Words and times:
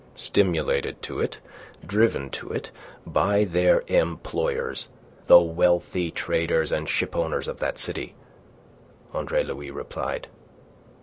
"Stimulated 0.15 0.99
to 1.03 1.19
it, 1.19 1.37
driven 1.85 2.31
to 2.31 2.51
it, 2.51 2.71
by 3.05 3.43
their 3.43 3.83
employers, 3.85 4.87
the 5.27 5.39
wealthy 5.39 6.09
traders 6.09 6.71
and 6.71 6.89
shipowners 6.89 7.47
of 7.47 7.59
that 7.59 7.77
city," 7.77 8.15
Andre 9.13 9.43
Louis 9.43 9.69
replied. 9.69 10.25